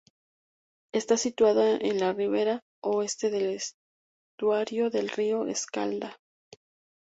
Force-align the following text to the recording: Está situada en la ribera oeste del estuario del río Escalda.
Está 0.91 1.15
situada 1.15 1.77
en 1.77 1.99
la 1.99 2.11
ribera 2.11 2.63
oeste 2.81 3.29
del 3.29 3.55
estuario 4.35 4.89
del 4.89 5.09
río 5.09 5.45
Escalda. 5.45 6.19